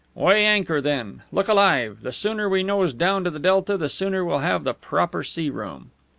"Weigh 0.15 0.43
anchor, 0.43 0.81
then! 0.81 1.21
Look 1.31 1.47
alive! 1.47 1.99
The 2.01 2.11
sooner 2.11 2.49
we 2.49 2.63
nose 2.63 2.91
down 2.91 3.23
to 3.23 3.29
the 3.29 3.37
delta 3.37 3.77
the 3.77 3.87
sooner 3.87 4.25
we'll 4.25 4.39
have 4.39 4.63
the 4.63 4.73
proper 4.73 5.21
sea 5.23 5.51
room." 5.51 5.91